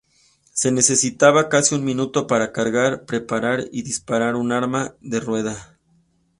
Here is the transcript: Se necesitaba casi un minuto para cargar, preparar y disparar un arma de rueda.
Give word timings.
Se 0.51 0.71
necesitaba 0.71 1.47
casi 1.47 1.75
un 1.75 1.83
minuto 1.85 2.25
para 2.25 2.51
cargar, 2.51 3.05
preparar 3.05 3.65
y 3.71 3.83
disparar 3.83 4.33
un 4.35 4.51
arma 4.51 4.95
de 4.99 5.19
rueda. 5.19 5.77